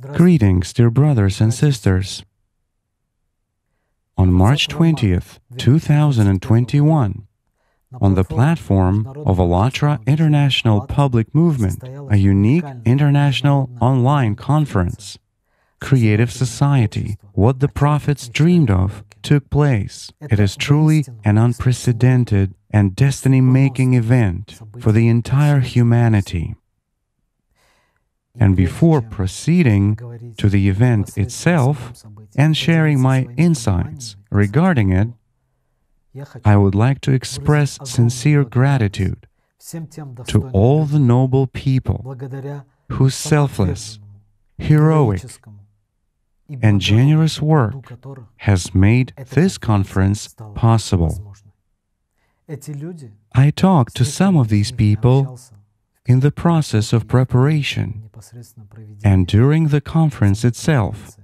Greetings, 0.00 0.72
dear 0.72 0.90
brothers 0.90 1.40
and 1.40 1.52
sisters. 1.52 2.24
On 4.16 4.32
March 4.32 4.68
20th, 4.68 5.40
2021, 5.56 7.26
on 8.00 8.14
the 8.14 8.22
platform 8.22 9.08
of 9.26 9.38
Allatra 9.38 9.98
International 10.06 10.86
Public 10.86 11.34
Movement, 11.34 11.82
a 12.12 12.16
unique 12.16 12.64
international 12.84 13.70
online 13.80 14.36
conference, 14.36 15.18
Creative 15.80 16.30
Society, 16.30 17.16
What 17.32 17.58
the 17.58 17.66
Prophets 17.66 18.28
Dreamed 18.28 18.70
of, 18.70 19.02
took 19.22 19.50
place. 19.50 20.12
It 20.20 20.38
is 20.38 20.54
truly 20.54 21.06
an 21.24 21.38
unprecedented 21.38 22.54
and 22.70 22.94
destiny 22.94 23.40
making 23.40 23.94
event 23.94 24.60
for 24.78 24.92
the 24.92 25.08
entire 25.08 25.58
humanity. 25.58 26.54
And 28.40 28.56
before 28.56 29.02
proceeding 29.02 29.96
to 30.36 30.48
the 30.48 30.68
event 30.68 31.16
itself 31.18 32.04
and 32.36 32.56
sharing 32.56 33.00
my 33.00 33.26
insights 33.36 34.16
regarding 34.30 34.92
it, 34.92 35.08
I 36.44 36.56
would 36.56 36.74
like 36.74 37.00
to 37.02 37.12
express 37.12 37.78
sincere 37.84 38.44
gratitude 38.44 39.26
to 40.26 40.50
all 40.52 40.84
the 40.84 40.98
noble 40.98 41.46
people 41.46 42.16
whose 42.90 43.14
selfless, 43.14 43.98
heroic, 44.56 45.22
and 46.62 46.80
generous 46.80 47.42
work 47.42 47.92
has 48.38 48.74
made 48.74 49.12
this 49.30 49.58
conference 49.58 50.34
possible. 50.54 51.34
I 53.34 53.50
talked 53.50 53.94
to 53.96 54.04
some 54.04 54.36
of 54.36 54.48
these 54.48 54.72
people 54.72 55.38
in 56.08 56.20
the 56.20 56.32
process 56.32 56.94
of 56.94 57.06
preparation 57.06 58.10
and 59.04 59.26
during 59.26 59.68
the 59.68 59.80
conference 59.80 60.42
itself. 60.42 61.18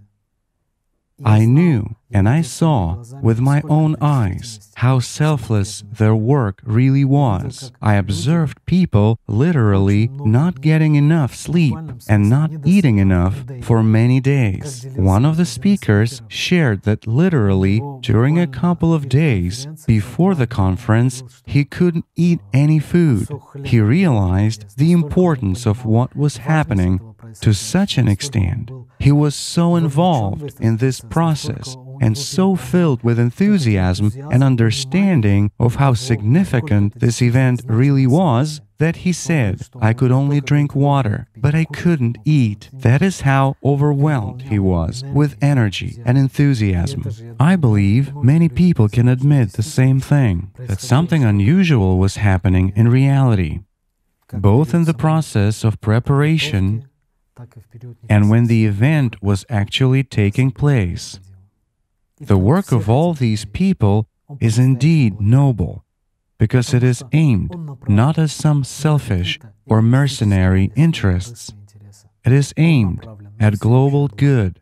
I 1.23 1.45
knew 1.45 1.95
and 2.11 2.29
I 2.29 2.43
saw 2.43 3.03
with 3.23 3.41
my 3.41 3.63
own 3.69 3.97
eyes 4.01 4.73
how 4.77 4.99
selfless 5.01 5.85
their 5.93 6.15
work 6.15 6.61
really 6.65 7.05
was. 7.05 7.73
I 7.81 7.95
observed 7.95 8.65
people 8.67 9.19
literally 9.27 10.09
not 10.13 10.61
getting 10.61 10.95
enough 10.97 11.35
sleep 11.35 11.77
and 12.09 12.29
not 12.29 12.51
eating 12.65 12.99
enough 12.99 13.45
for 13.63 13.83
many 13.83 14.21
days. 14.21 14.87
One 14.97 15.25
of 15.25 15.37
the 15.37 15.45
speakers 15.45 16.23
shared 16.29 16.83
that 16.83 17.07
literally 17.07 17.81
during 18.01 18.39
a 18.39 18.47
couple 18.47 18.93
of 18.93 19.09
days 19.09 19.67
before 19.87 20.35
the 20.35 20.47
conference, 20.47 21.23
he 21.47 21.65
couldn't 21.65 22.07
eat 22.17 22.41
any 22.53 22.79
food. 22.79 23.29
He 23.65 23.81
realized 23.81 24.77
the 24.77 24.93
importance 24.93 25.67
of 25.67 25.85
what 25.85 26.15
was 26.17 26.39
happening 26.39 27.14
to 27.41 27.53
such 27.55 27.99
an 27.99 28.09
extent. 28.09 28.71
He 28.99 29.13
was 29.13 29.35
so 29.35 29.77
involved 29.77 30.55
in 30.61 30.79
this 30.79 31.01
process 31.01 31.77
and 32.01 32.17
so 32.17 32.57
filled 32.57 33.03
with 33.03 33.19
enthusiasm 33.19 34.13
and 34.31 34.43
understanding 34.43 35.51
of 35.59 35.77
how 35.77 35.95
significant 35.95 36.99
this 36.99 37.23
event 37.23 37.63
really 37.67 38.07
was 38.07 38.61
that 38.79 38.97
he 38.97 39.13
said, 39.13 39.69
I 39.81 39.93
could 39.93 40.11
only 40.11 40.41
drink 40.41 40.75
water, 40.75 41.29
but 41.37 41.55
I 41.55 41.65
couldn't 41.65 42.19
eat. 42.25 42.69
That 42.73 43.03
is 43.03 43.21
how 43.21 43.57
overwhelmed 43.65 44.43
he 44.43 44.59
was 44.59 45.05
with 45.13 45.37
energy 45.41 46.03
and 46.05 46.19
enthusiasm. 46.19 47.05
I 47.39 47.57
believe 47.57 48.15
many 48.17 48.49
people 48.49 48.89
can 48.89 49.09
admit 49.09 49.53
the 49.53 49.63
same 49.63 50.01
thing 50.01 50.51
that 50.59 50.81
something 50.81 51.23
unusual 51.25 51.99
was 51.99 52.17
happening 52.17 52.73
in 52.75 52.89
reality, 52.89 53.61
both 54.33 54.75
in 54.75 54.85
the 54.85 54.95
process 54.95 55.63
of 55.63 55.81
preparation 55.81 56.89
and 58.09 58.31
when 58.31 58.47
the 58.47 58.65
event 58.67 59.23
was 59.23 59.45
actually 59.49 60.03
taking 60.03 60.51
place. 60.51 61.21
The 62.21 62.39
work 62.39 62.73
of 62.73 62.89
all 62.89 63.13
these 63.13 63.45
people 63.45 64.07
is 64.41 64.59
indeed 64.59 65.21
noble, 65.21 65.85
because 66.39 66.73
it 66.73 66.83
is 66.83 67.03
aimed 67.13 67.55
not 67.89 68.19
at 68.19 68.31
some 68.31 68.65
selfish 68.65 69.39
or 69.67 69.83
mercenary 69.83 70.71
interests. 70.77 71.53
It 72.25 72.33
is 72.33 72.55
aimed 72.57 73.07
at 73.41 73.59
global 73.59 74.09
good, 74.09 74.61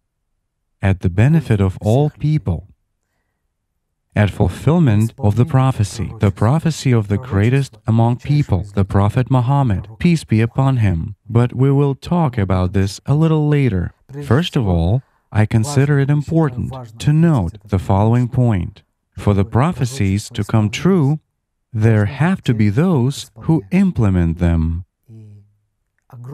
at 0.80 1.00
the 1.00 1.10
benefit 1.10 1.60
of 1.60 1.78
all 1.80 2.10
people, 2.10 2.68
at 4.14 4.30
fulfillment 4.30 5.14
of 5.18 5.36
the 5.36 5.44
prophecy, 5.44 6.12
the 6.20 6.30
prophecy 6.30 6.92
of 6.92 7.08
the 7.08 7.18
greatest 7.18 7.78
among 7.86 8.16
people, 8.16 8.64
the 8.74 8.84
Prophet 8.84 9.30
Muhammad, 9.30 9.88
peace 9.98 10.24
be 10.24 10.40
upon 10.40 10.78
him. 10.78 11.16
But 11.28 11.54
we 11.54 11.70
will 11.70 11.94
talk 11.94 12.36
about 12.36 12.72
this 12.72 13.00
a 13.06 13.14
little 13.14 13.48
later. 13.48 13.92
First 14.24 14.56
of 14.56 14.68
all, 14.68 15.02
I 15.30 15.46
consider 15.46 15.98
it 15.98 16.10
important 16.10 16.98
to 17.00 17.12
note 17.12 17.56
the 17.64 17.78
following 17.78 18.28
point. 18.28 18.82
For 19.16 19.32
the 19.32 19.44
prophecies 19.44 20.28
to 20.30 20.44
come 20.44 20.68
true, 20.68 21.20
there 21.72 22.04
have 22.04 22.42
to 22.42 22.52
be 22.54 22.68
those 22.68 23.30
who 23.40 23.62
implement 23.70 24.38
them. 24.38 24.84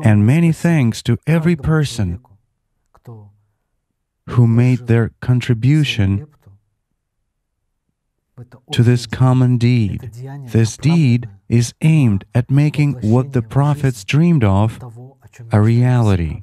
And 0.02 0.26
many 0.26 0.50
thanks 0.50 1.02
to 1.04 1.18
every 1.26 1.54
person 1.54 2.20
who 4.30 4.46
made 4.48 4.88
their 4.88 5.12
contribution 5.20 6.26
to 8.72 8.82
this 8.82 9.06
common 9.06 9.59
deed. 9.59 10.10
This 10.47 10.76
deed 10.76 11.28
is 11.49 11.75
aimed 11.81 12.25
at 12.34 12.50
making 12.50 12.94
what 13.00 13.32
the 13.32 13.43
prophets 13.43 14.04
dreamed 14.04 14.44
of 14.44 14.78
a 15.53 15.60
reality. 15.60 16.41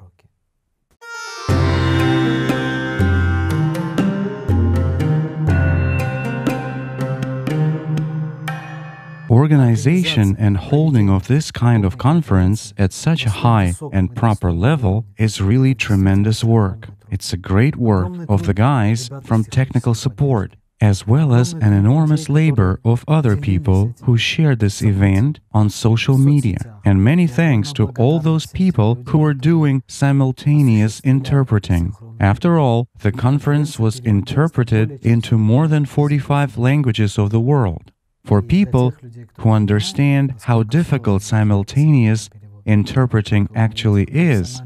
Organization 9.30 10.36
and 10.38 10.56
holding 10.56 11.10
of 11.10 11.28
this 11.28 11.52
kind 11.52 11.84
of 11.84 11.98
conference 11.98 12.74
at 12.78 12.94
such 12.94 13.26
a 13.26 13.30
high 13.30 13.74
and 13.92 14.16
proper 14.16 14.52
level 14.52 15.06
is 15.18 15.42
really 15.42 15.74
tremendous 15.74 16.44
work. 16.44 16.90
It's 17.10 17.34
a 17.34 17.38
great 17.38 17.76
work 17.76 18.14
of 18.30 18.46
the 18.46 18.54
guys 18.54 19.10
from 19.24 19.44
technical 19.44 19.94
support, 19.94 20.56
as 20.86 21.08
well 21.08 21.34
as 21.34 21.54
an 21.54 21.74
enormous 21.74 22.30
labor 22.30 22.80
of 22.86 23.04
other 23.08 23.36
people 23.36 23.96
who 24.04 24.16
shared 24.16 24.60
this 24.60 24.84
event 24.84 25.40
on 25.52 25.68
social 25.68 26.16
media. 26.16 26.60
And 26.86 27.04
many 27.04 27.26
thanks 27.26 27.74
to 27.74 27.92
all 27.98 28.20
those 28.20 28.46
people 28.46 28.92
who 29.08 29.26
are 29.26 29.34
doing 29.34 29.82
simultaneous 29.88 31.00
interpreting. 31.00 31.94
After 32.20 32.60
all, 32.60 32.88
the 33.02 33.12
conference 33.12 33.80
was 33.80 34.00
interpreted 34.02 35.04
into 35.04 35.40
more 35.40 35.68
than 35.68 35.86
45 35.86 36.56
languages 36.60 37.18
of 37.18 37.32
the 37.32 37.40
world. 37.40 37.92
For 38.24 38.44
people 38.44 38.94
who 39.40 39.50
understand 39.50 40.36
how 40.44 40.62
difficult 40.62 41.24
simultaneous 41.24 42.30
interpreting 42.64 43.50
actually 43.56 44.06
is, 44.12 44.62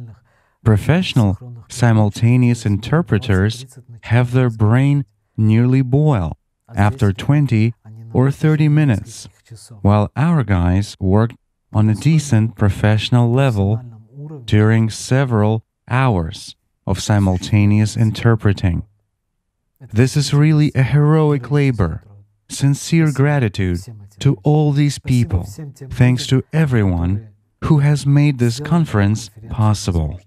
professional 0.66 1.38
simultaneous 1.70 2.66
interpreters 2.66 3.66
have 4.02 4.34
their 4.34 4.50
brain 4.50 5.06
nearly 5.40 5.82
boil 5.82 6.38
after 6.76 7.12
20 7.12 7.74
or 8.14 8.30
30 8.32 8.68
minutes, 8.68 9.28
while 9.82 10.12
our 10.16 10.44
guys 10.44 10.96
worked 11.00 11.36
on 11.74 11.90
a 11.90 11.96
decent 11.96 12.56
professional 12.56 13.32
level 13.32 13.82
during 14.46 14.90
several 14.90 15.64
hours 15.90 16.56
of 16.86 17.00
simultaneous 17.00 17.96
interpreting. 17.96 18.84
This 19.94 20.18
is 20.18 20.34
really 20.34 20.72
a 20.76 20.84
heroic 20.84 21.50
labor 21.50 22.04
sincere 22.50 23.12
gratitude 23.12 23.80
to 24.20 24.38
all 24.44 24.72
these 24.72 25.00
people. 25.00 25.44
Thanks 25.92 26.28
to 26.28 26.44
everyone 26.52 27.30
who 27.66 27.80
has 27.80 28.06
made 28.06 28.40
this 28.40 28.60
conference 28.60 29.30
possible. 29.50 30.20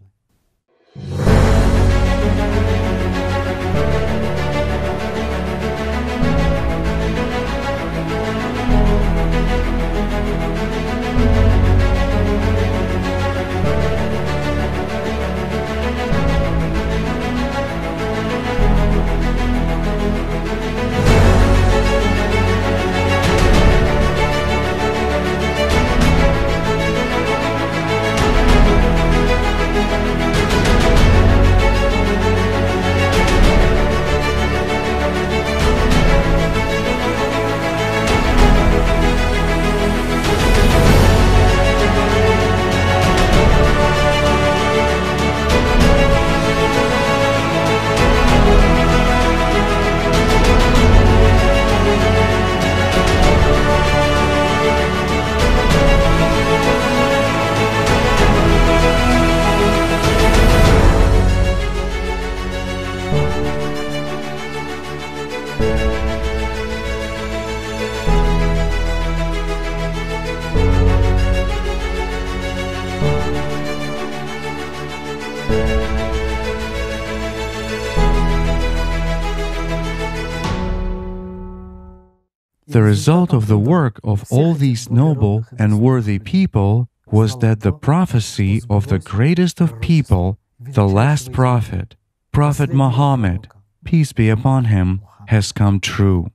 The 82.83 82.89
result 82.89 83.33
of 83.33 83.47
the 83.47 83.61
work 83.61 84.01
of 84.03 84.25
all 84.33 84.55
these 84.55 84.91
noble 84.91 85.47
and 85.57 85.81
worthy 85.81 86.19
people 86.19 86.89
was 87.07 87.39
that 87.39 87.61
the 87.61 87.71
prophecy 87.71 88.61
of 88.69 88.89
the 88.89 88.99
greatest 88.99 89.61
of 89.61 89.81
people, 89.81 90.37
the 90.59 90.89
last 90.89 91.31
prophet, 91.31 91.95
Prophet 92.33 92.75
Muhammad, 92.75 93.47
peace 93.85 94.13
be 94.13 94.29
upon 94.29 94.65
him, 94.65 95.03
has 95.29 95.53
come 95.53 95.79
true. 95.79 96.33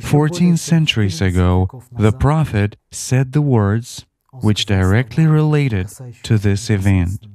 Fourteen 0.00 0.56
centuries 0.56 1.20
ago, 1.20 1.68
the 1.90 2.12
Prophet 2.12 2.76
said 2.92 3.32
the 3.32 3.42
words 3.42 4.06
which 4.40 4.66
directly 4.66 5.26
related 5.26 5.88
to 6.22 6.38
this 6.38 6.70
event. 6.70 7.26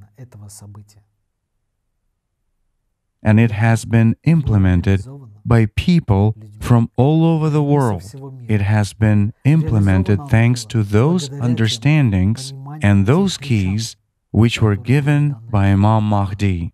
And 3.22 3.42
it 3.42 3.52
has 3.52 3.84
been 3.84 4.16
implemented 4.24 5.06
by 5.46 5.68
people 5.76 6.36
from 6.60 6.90
all 6.96 7.26
over 7.26 7.50
the 7.50 7.64
world. 7.64 8.04
It 8.48 8.62
has 8.62 8.94
been 8.94 9.34
implemented 9.46 10.20
thanks 10.30 10.66
to 10.66 10.84
those 10.84 11.30
understandings 11.42 12.54
and 12.82 13.06
those 13.06 13.38
keys 13.38 13.96
which 14.32 14.62
were 14.62 14.76
given 14.76 15.36
by 15.52 15.68
Imam 15.68 16.04
Mahdi 16.06 16.74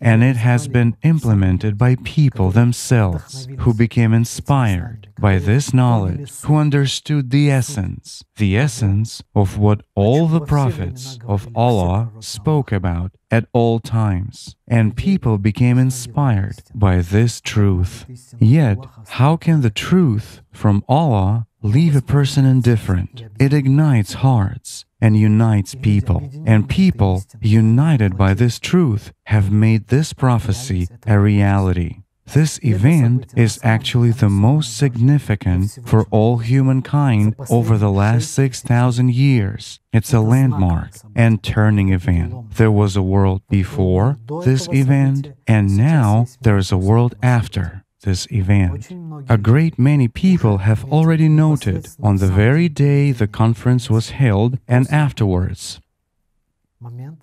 and 0.00 0.22
it 0.22 0.36
has 0.36 0.68
been 0.68 0.96
implemented 1.02 1.76
by 1.76 1.96
people 2.04 2.50
themselves 2.50 3.48
who 3.58 3.74
became 3.74 4.14
inspired 4.14 5.08
by 5.18 5.38
this 5.38 5.74
knowledge, 5.74 6.30
who 6.42 6.56
understood 6.56 7.30
the 7.30 7.50
essence, 7.50 8.24
the 8.36 8.56
essence 8.56 9.22
of 9.34 9.58
what 9.58 9.82
all 9.94 10.28
the 10.28 10.40
prophets 10.40 11.18
of 11.26 11.48
Allah 11.54 12.12
spoke 12.20 12.70
about 12.70 13.12
at 13.30 13.46
all 13.52 13.80
times. 13.80 14.54
And 14.68 14.96
people 14.96 15.38
became 15.38 15.78
inspired 15.78 16.62
by 16.74 16.98
this 16.98 17.40
truth. 17.40 18.06
Yet, 18.38 18.78
how 19.08 19.36
can 19.36 19.62
the 19.62 19.70
truth 19.70 20.42
from 20.52 20.84
Allah 20.88 21.46
leave 21.62 21.96
a 21.96 22.02
person 22.02 22.44
indifferent? 22.44 23.24
It 23.40 23.52
ignites 23.52 24.14
hearts 24.14 24.84
and 25.00 25.16
unites 25.16 25.74
people. 25.74 26.30
And 26.46 26.68
people, 26.68 27.22
united 27.40 28.16
by 28.16 28.34
this 28.34 28.58
truth, 28.58 29.12
have 29.24 29.50
made 29.52 29.88
this 29.88 30.12
prophecy 30.12 30.88
a 31.06 31.18
reality. 31.18 32.02
This 32.34 32.60
event 32.62 33.32
is 33.36 33.58
actually 33.62 34.10
the 34.10 34.28
most 34.28 34.76
significant 34.76 35.78
for 35.86 36.04
all 36.10 36.38
humankind 36.38 37.34
over 37.48 37.78
the 37.78 37.90
last 37.90 38.32
6,000 38.32 39.14
years. 39.14 39.80
It's 39.94 40.12
a 40.12 40.20
landmark 40.20 40.90
and 41.16 41.42
turning 41.42 41.88
event. 41.88 42.50
There 42.56 42.70
was 42.70 42.96
a 42.96 43.02
world 43.02 43.40
before 43.48 44.18
this 44.44 44.68
event, 44.70 45.32
and 45.46 45.74
now 45.78 46.26
there 46.42 46.58
is 46.58 46.70
a 46.70 46.76
world 46.76 47.14
after 47.22 47.84
this 48.02 48.26
event. 48.30 48.88
A 49.28 49.38
great 49.38 49.78
many 49.78 50.08
people 50.08 50.58
have 50.58 50.84
already 50.92 51.28
noted 51.28 51.88
on 52.02 52.16
the 52.16 52.28
very 52.28 52.68
day 52.68 53.12
the 53.12 53.26
conference 53.26 53.90
was 53.90 54.10
held 54.10 54.58
and 54.68 54.86
afterwards 54.90 55.80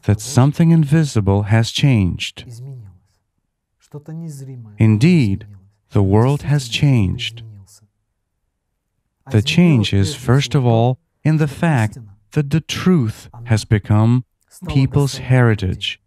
that 0.04 0.20
something 0.20 0.72
invisible 0.72 1.44
has 1.44 1.72
changed. 1.72 2.46
Indeed, 4.78 5.48
the 5.92 6.04
world 6.04 6.42
has 6.42 6.68
changed. 6.68 7.44
The 9.32 9.42
change 9.42 9.94
is, 9.94 10.16
first 10.16 10.54
of 10.56 10.66
all, 10.66 11.00
in 11.24 11.38
the 11.38 11.48
fact 11.48 11.98
that 12.34 12.50
the 12.50 12.62
truth 12.62 13.30
has 13.46 13.66
become 13.66 14.26
people's 14.68 15.18
heritage. 15.18 16.02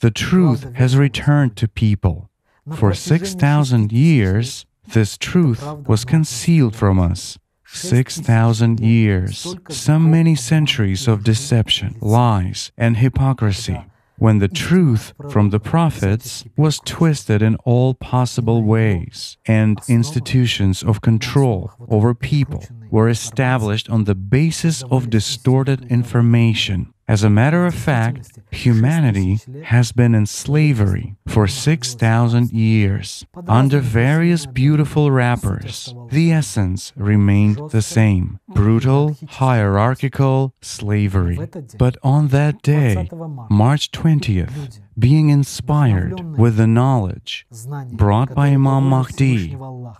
The 0.00 0.10
truth 0.10 0.74
has 0.74 0.96
returned 0.96 1.56
to 1.56 1.68
people. 1.68 2.29
For 2.76 2.94
6,000 2.94 3.92
years, 3.92 4.66
this 4.88 5.18
truth 5.18 5.62
was 5.86 6.04
concealed 6.04 6.74
from 6.76 6.98
us. 6.98 7.38
6,000 7.72 8.80
years, 8.80 9.54
so 9.68 9.98
many 9.98 10.34
centuries 10.34 11.06
of 11.06 11.22
deception, 11.22 11.96
lies, 12.00 12.72
and 12.76 12.96
hypocrisy, 12.96 13.84
when 14.18 14.38
the 14.38 14.48
truth 14.48 15.12
from 15.30 15.50
the 15.50 15.60
prophets 15.60 16.44
was 16.56 16.80
twisted 16.84 17.42
in 17.42 17.54
all 17.64 17.94
possible 17.94 18.62
ways, 18.62 19.38
and 19.46 19.80
institutions 19.88 20.82
of 20.82 21.00
control 21.00 21.72
over 21.88 22.12
people 22.12 22.64
were 22.90 23.08
established 23.08 23.88
on 23.88 24.04
the 24.04 24.16
basis 24.16 24.82
of 24.90 25.10
distorted 25.10 25.84
information 25.90 26.92
as 27.10 27.24
a 27.24 27.28
matter 27.28 27.66
of 27.66 27.74
fact, 27.74 28.38
humanity 28.52 29.40
has 29.64 29.90
been 29.90 30.14
in 30.14 30.26
slavery 30.26 31.16
for 31.26 31.48
6,000 31.48 32.52
years 32.52 33.26
under 33.48 33.80
various 33.80 34.46
beautiful 34.46 35.10
wrappers. 35.10 35.92
The 36.10 36.30
essence 36.30 36.92
remained 36.94 37.58
the 37.70 37.82
same 37.82 38.38
brutal, 38.46 39.16
hierarchical 39.26 40.54
slavery. 40.60 41.36
But 41.76 41.96
on 42.04 42.28
that 42.28 42.62
day, 42.62 43.08
March 43.50 43.90
20th, 43.90 44.78
being 44.96 45.30
inspired 45.30 46.38
with 46.38 46.54
the 46.56 46.68
knowledge 46.68 47.44
brought 47.90 48.36
by 48.36 48.48
Imam 48.50 48.84
Mahdi, 48.84 49.56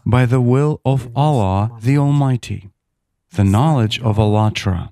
by 0.07 0.27
the 0.27 0.41
will 0.41 0.81
of 0.85 1.11
Allah 1.17 1.73
the 1.83 1.99
Almighty, 1.99 2.71
the 3.33 3.43
knowledge 3.43 3.99
of 4.01 4.17
Allatra 4.17 4.91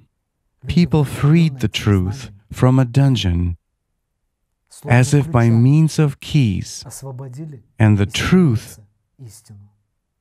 people 0.66 1.04
freed 1.04 1.60
the 1.60 1.68
truth 1.68 2.30
from 2.52 2.78
a 2.78 2.84
dungeon 2.84 3.56
as 4.86 5.14
if 5.14 5.30
by 5.30 5.48
means 5.48 5.98
of 5.98 6.20
keys, 6.20 6.84
and 7.78 7.98
the 7.98 8.06
truth 8.06 8.78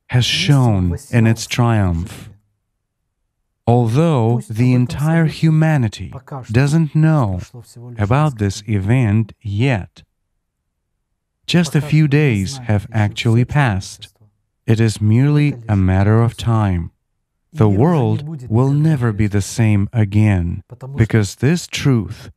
has 0.08 0.26
shone 0.26 0.98
in 1.12 1.28
its 1.28 1.46
triumph. 1.46 2.30
Although 3.68 4.42
the 4.50 4.74
entire 4.74 5.26
humanity 5.26 6.14
doesn't 6.52 6.96
know 6.96 7.42
about 7.98 8.38
this 8.38 8.64
event 8.68 9.34
yet, 9.42 10.04
just 11.46 11.76
a 11.76 11.82
few 11.82 12.08
days 12.08 12.58
have 12.60 12.88
actually 12.92 13.46
passed. 13.46 14.14
It 14.66 14.80
is 14.80 15.02
merely 15.02 15.56
a 15.68 15.76
matter 15.76 16.22
of 16.22 16.36
time 16.36 16.92
the 17.58 17.70
world 17.70 18.50
will 18.50 18.72
never 18.72 19.12
be 19.12 19.28
the 19.28 19.42
same 19.42 19.90
again 19.92 20.64
because 20.96 21.36
this 21.36 21.68
truth 21.68 22.32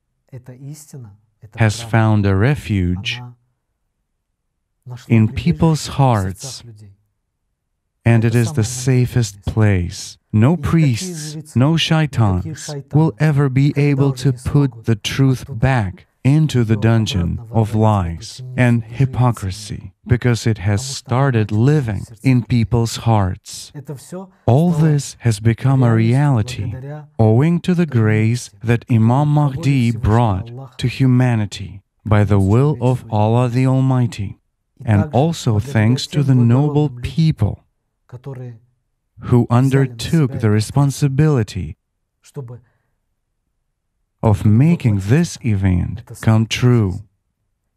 has 1.56 1.82
found 1.82 2.26
a 2.26 2.34
refuge 2.34 3.20
in 5.08 5.32
people's 5.32 5.86
hearts 5.88 6.62
and 8.04 8.24
it 8.24 8.34
is 8.34 8.52
the 8.52 8.64
safest 8.64 9.44
place. 9.44 10.16
No 10.32 10.56
priests, 10.56 11.54
no 11.54 11.76
shaitans 11.76 12.70
will 12.92 13.12
ever 13.18 13.48
be 13.48 13.74
able 13.76 14.12
to 14.14 14.32
put 14.32 14.84
the 14.84 14.96
truth 14.96 15.44
back 15.48 16.06
into 16.24 16.64
the 16.64 16.76
dungeon 16.76 17.40
of 17.50 17.74
lies 17.74 18.42
and 18.56 18.84
hypocrisy 18.84 19.92
because 20.10 20.44
it 20.44 20.58
has 20.58 20.84
started 20.84 21.52
living 21.52 22.02
in 22.24 22.42
people's 22.42 22.96
hearts. 23.08 23.72
All 24.44 24.70
this 24.72 25.16
has 25.20 25.38
become 25.38 25.84
a 25.84 25.94
reality 25.94 26.74
owing 27.16 27.60
to 27.60 27.74
the 27.74 27.86
grace 27.86 28.50
that 28.60 28.84
Imam 28.90 29.28
Mahdi 29.28 29.92
brought 29.92 30.76
to 30.80 30.88
humanity 30.88 31.82
by 32.04 32.24
the 32.24 32.40
will 32.40 32.76
of 32.80 33.04
Allah 33.08 33.48
the 33.48 33.66
Almighty, 33.66 34.38
and 34.84 35.08
also 35.12 35.60
thanks 35.60 36.08
to 36.08 36.24
the 36.24 36.34
noble 36.34 36.88
people 37.02 37.62
who 39.28 39.46
undertook 39.48 40.40
the 40.40 40.50
responsibility 40.50 41.76
of 44.30 44.44
making 44.44 44.96
this 45.14 45.38
event 45.42 46.02
come 46.20 46.46
true. 46.46 46.90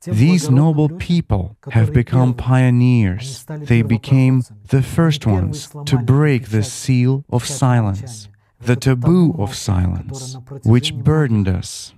These 0.05 0.49
noble 0.49 0.89
people 0.89 1.57
have 1.71 1.93
become 1.93 2.33
pioneers. 2.33 3.45
They 3.45 3.81
became 3.81 4.43
the 4.69 4.81
first 4.81 5.25
ones 5.25 5.69
to 5.85 5.97
break 5.97 6.49
the 6.49 6.63
seal 6.63 7.23
of 7.29 7.45
silence, 7.45 8.27
the 8.59 8.75
taboo 8.75 9.35
of 9.37 9.55
silence, 9.55 10.37
which 10.63 10.93
burdened 10.93 11.47
us, 11.47 11.93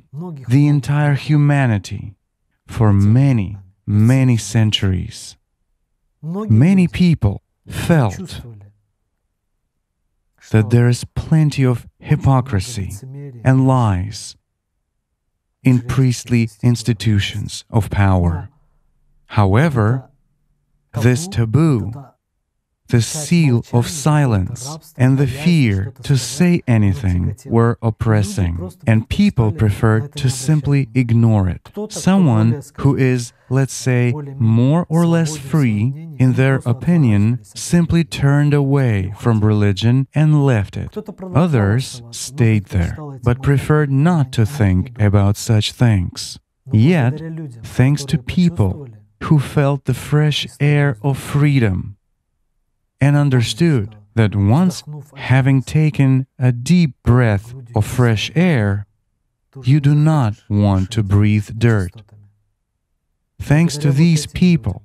the 0.48 0.68
entire 0.68 1.16
humanity, 1.16 2.16
for 2.68 2.94
many, 2.94 3.58
many 3.86 4.38
centuries. 4.38 5.38
Many 6.22 6.88
people 6.88 7.42
felt 7.68 8.42
that 10.52 10.70
there 10.70 10.88
is 10.88 11.06
plenty 11.16 11.66
of 11.66 11.88
hypocrisy 12.00 12.92
and 13.44 13.68
lies 13.68 14.36
in 15.66 15.82
priestly 15.82 16.50
institutions 16.64 17.66
of 17.70 17.90
power. 17.90 18.48
However, 19.26 20.10
this 21.02 21.28
taboo, 21.28 21.92
the 22.88 23.02
seal 23.02 23.66
of 23.74 23.90
silence, 23.90 24.94
and 24.96 25.18
the 25.18 25.26
fear 25.28 25.92
to 26.04 26.16
say 26.16 26.62
anything 26.68 27.36
were 27.46 27.80
oppressing, 27.82 28.72
and 28.86 29.10
people 29.10 29.52
preferred 29.52 30.16
to 30.16 30.30
simply 30.30 30.88
ignore 30.94 31.50
it. 31.50 31.72
Someone 31.90 32.62
who 32.78 32.96
is 32.96 33.34
let's 33.50 33.74
say, 33.74 34.14
more 34.38 34.86
or 34.90 35.06
less 35.06 35.38
free 35.38 35.94
in 36.18 36.34
their 36.34 36.62
opinion, 36.66 37.40
simply 37.44 38.04
turned 38.04 38.54
away 38.54 39.14
from 39.18 39.44
religion 39.44 40.08
and 40.14 40.46
left 40.46 40.78
it. 40.78 40.96
Others 41.34 42.02
stayed 42.12 42.66
there, 42.66 42.98
but 43.24 43.44
preferred 43.44 43.92
not 43.92 44.32
to 44.34 44.46
think 44.46 45.00
about 45.02 45.38
such 45.38 45.72
things. 45.72 46.40
Yet, 46.72 47.22
thanks 47.64 48.06
to 48.06 48.18
people 48.18 48.88
who 49.24 49.40
felt 49.40 49.86
the 49.86 49.94
fresh 49.94 50.48
air 50.60 50.98
of 51.02 51.18
freedom 51.18 51.98
and 53.00 53.16
understood 53.16 53.96
that 54.16 54.36
once 54.36 54.84
having 55.16 55.62
taken 55.62 56.26
a 56.40 56.52
deep 56.52 56.96
breath 57.04 57.54
of 57.76 57.86
fresh 57.86 58.32
air, 58.36 58.88
you 59.64 59.80
do 59.80 59.94
not 59.94 60.36
want 60.50 60.92
to 60.92 61.04
breathe 61.04 61.50
dirt. 61.58 61.92
Thanks 63.40 63.78
to 63.78 63.92
these 63.92 64.26
people, 64.26 64.84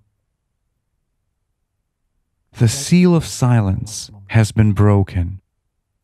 the 2.59 2.69
seal 2.69 3.15
of 3.15 3.25
silence 3.25 4.11
has 4.29 4.53
been 4.53 4.73
broken, 4.73 5.41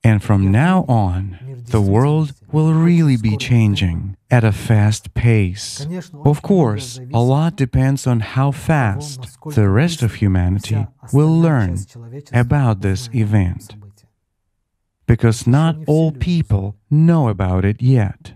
and 0.03 0.23
from 0.23 0.51
now 0.51 0.85
on, 0.89 1.39
the 1.69 1.81
world 1.81 2.33
will 2.53 2.73
really 2.73 3.17
be 3.17 3.37
changing 3.37 4.17
at 4.31 4.45
a 4.45 4.53
fast 4.53 5.13
pace. 5.15 5.87
Of 6.25 6.43
course, 6.43 7.01
a 7.13 7.21
lot 7.21 7.57
depends 7.57 8.07
on 8.07 8.21
how 8.21 8.53
fast 8.53 9.27
the 9.55 9.69
rest 9.69 10.03
of 10.03 10.15
humanity 10.15 10.87
will 11.13 11.41
learn 11.41 11.79
about 12.33 12.81
this 12.81 13.11
event. 13.13 13.75
Because 15.07 15.47
not 15.47 15.77
all 15.87 16.13
people 16.13 16.77
know 16.91 17.29
about 17.29 17.65
it 17.65 17.83
yet. 17.83 18.35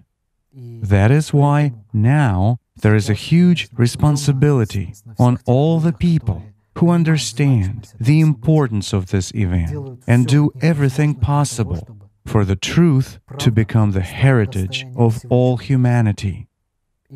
That 0.53 1.11
is 1.11 1.33
why 1.33 1.73
now 1.93 2.59
there 2.83 2.95
is 2.95 3.09
a 3.09 3.15
huge 3.15 3.69
responsibility 3.77 4.95
on 5.19 5.39
all 5.47 5.81
the 5.81 5.93
people 5.93 6.43
who 6.79 6.91
understand 6.91 7.93
the 8.01 8.21
importance 8.21 8.93
of 8.93 9.07
this 9.07 9.33
event 9.35 10.01
and 10.07 10.27
do 10.27 10.51
everything 10.61 11.15
possible 11.15 11.87
for 12.27 12.45
the 12.45 12.57
truth 12.57 13.19
to 13.39 13.51
become 13.51 13.91
the 13.93 14.01
heritage 14.01 14.87
of 14.97 15.23
all 15.29 15.57
humanity. 15.57 16.47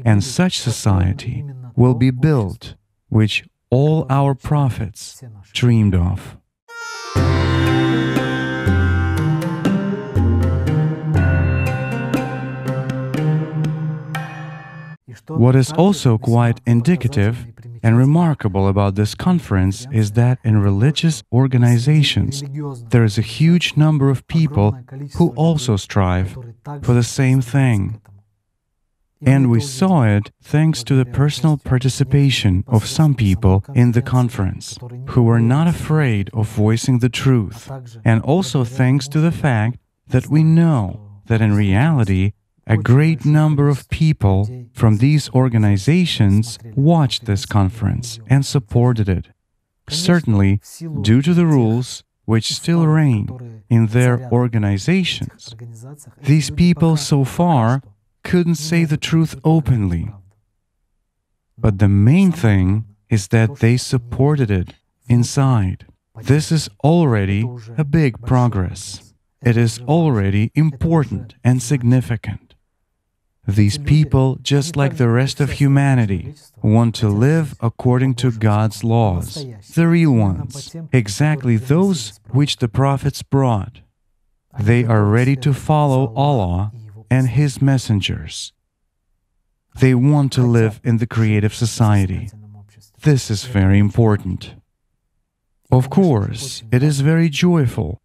And 0.05 0.25
such 0.25 0.59
society 0.59 1.45
will 1.77 1.95
be 1.95 2.11
built, 2.11 2.75
which 3.09 3.45
all 3.71 4.07
our 4.11 4.35
prophets 4.35 5.23
dreamed 5.53 5.95
of. 5.95 6.37
What 15.29 15.57
is 15.57 15.73
also 15.73 16.19
quite 16.19 16.61
indicative 16.67 17.47
and 17.83 17.97
remarkable 17.97 18.69
about 18.69 18.95
this 18.95 19.15
conference 19.15 19.87
is 19.93 20.13
that 20.13 20.39
in 20.45 20.61
religious 20.61 21.23
organizations, 21.33 22.43
there 22.91 23.05
is 23.05 23.19
a 23.19 23.23
huge 23.23 23.77
number 23.77 24.11
of 24.11 24.27
people 24.27 24.79
who 25.17 25.31
also 25.31 25.77
strive 25.77 26.37
for 26.83 26.95
the 26.95 27.03
same 27.03 27.41
thing. 27.41 28.01
And 29.27 29.51
we 29.51 29.61
saw 29.61 30.05
it 30.05 30.31
thanks 30.43 30.83
to 30.85 30.95
the 30.95 31.07
personal 31.07 31.57
participation 31.57 32.63
of 32.67 32.87
some 32.87 33.15
people 33.15 33.65
in 33.75 33.93
the 33.93 34.03
conference 34.03 34.79
who 35.09 35.23
were 35.23 35.41
not 35.41 35.67
afraid 35.67 36.29
of 36.35 36.49
voicing 36.49 36.99
the 36.99 37.09
truth, 37.09 37.71
and 38.05 38.21
also 38.23 38.65
thanks 38.65 39.09
to 39.09 39.21
the 39.21 39.33
fact 39.33 39.79
that 40.09 40.29
we 40.29 40.43
know 40.43 41.21
that 41.27 41.41
in 41.41 41.55
reality 41.55 42.33
a 42.67 42.77
great 42.77 43.25
number 43.25 43.69
of 43.69 43.89
people 43.89 44.67
from 44.73 44.99
these 44.99 45.31
organizations 45.31 46.59
watched 46.75 47.27
this 47.27 47.47
conference 47.47 48.19
and 48.29 48.45
supported 48.45 49.09
it. 49.09 49.29
Certainly, 49.89 50.61
due 51.03 51.21
to 51.23 51.35
the 51.35 51.47
rules 51.47 52.05
which 52.25 52.55
still 52.55 52.87
reign 52.87 53.63
in 53.69 53.89
their 53.89 54.29
organizations, 54.33 55.55
these 56.23 56.51
people 56.51 56.97
so 56.97 57.25
far 57.25 57.83
couldn't 58.23 58.55
say 58.55 58.85
the 58.85 58.97
truth 58.97 59.39
openly. 59.45 60.11
But 61.59 61.79
the 61.79 61.89
main 61.89 62.33
thing 62.33 62.85
is 63.11 63.29
that 63.29 63.57
they 63.57 63.77
supported 63.77 64.51
it 64.51 64.75
inside. 65.09 65.87
This 66.23 66.51
is 66.51 66.69
already 66.83 67.45
a 67.77 67.85
big 67.85 68.21
progress. 68.23 69.15
It 69.43 69.57
is 69.57 69.81
already 69.81 70.51
important 70.55 71.35
and 71.45 71.63
significant. 71.63 72.44
These 73.47 73.79
people, 73.79 74.39
just 74.43 74.75
like 74.75 74.97
the 74.97 75.09
rest 75.09 75.39
of 75.39 75.53
humanity, 75.53 76.35
want 76.63 76.95
to 76.97 77.09
live 77.09 77.55
according 77.61 78.15
to 78.17 78.31
God's 78.31 78.83
laws, 78.83 79.45
the 79.75 79.87
real 79.87 80.13
ones, 80.13 80.75
exactly 80.93 81.59
those 81.59 82.19
which 82.31 82.57
the 82.57 82.69
prophets 82.69 83.23
brought. 83.23 83.81
They 84.59 84.85
are 84.85 85.05
ready 85.05 85.37
to 85.37 85.53
follow 85.53 86.13
Allah 86.15 86.73
and 87.11 87.29
His 87.29 87.61
messengers. 87.61 88.53
They 89.79 89.95
want 89.95 90.33
to 90.33 90.43
live 90.43 90.81
in 90.83 90.97
the 90.97 91.07
creative 91.07 91.55
society. 91.55 92.31
This 93.03 93.31
is 93.31 93.45
very 93.45 93.79
important. 93.79 94.55
Of 95.71 95.91
course, 95.91 96.63
it 96.73 96.83
is 96.83 97.01
very 97.01 97.29
joyful 97.29 98.01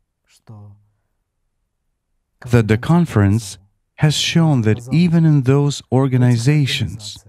that 2.47 2.67
the 2.67 2.77
conference 2.77 3.57
has 3.99 4.15
shown 4.15 4.61
that 4.61 4.79
even 4.93 5.25
in 5.25 5.41
those 5.41 5.81
organizations 5.91 7.25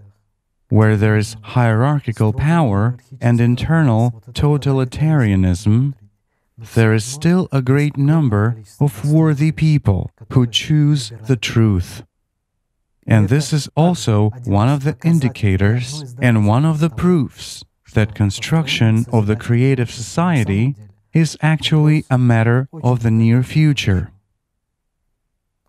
where 0.69 0.95
there 0.95 1.17
is 1.17 1.35
hierarchical 1.41 2.31
power 2.31 2.95
and 3.19 3.41
internal 3.41 4.23
totalitarianism, 4.31 5.93
there 6.75 6.93
is 6.93 7.03
still 7.03 7.49
a 7.51 7.61
great 7.61 7.97
number 7.97 8.55
of 8.79 9.11
worthy 9.11 9.51
people 9.51 10.11
who 10.31 10.47
choose 10.47 11.11
the 11.27 11.35
truth. 11.35 12.03
And 13.05 13.27
this 13.27 13.51
is 13.51 13.67
also 13.75 14.29
one 14.45 14.69
of 14.69 14.85
the 14.85 14.95
indicators 15.03 16.15
and 16.21 16.47
one 16.47 16.63
of 16.63 16.79
the 16.79 16.89
proofs 16.89 17.65
that 17.93 18.15
construction 18.15 19.05
of 19.11 19.27
the 19.27 19.35
creative 19.35 19.91
society 19.91 20.75
is 21.11 21.37
actually 21.41 22.05
a 22.09 22.17
matter 22.17 22.69
of 22.81 23.03
the 23.03 23.11
near 23.11 23.43
future. 23.43 24.11